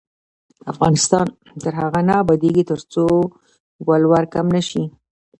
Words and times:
افغانستان 0.71 1.27
تر 1.63 1.73
هغو 1.81 2.01
نه 2.07 2.13
ابادیږي، 2.23 2.63
ترڅو 2.71 3.03
ولور 3.87 4.23
کم 4.33 4.45
نشي. 4.55 4.83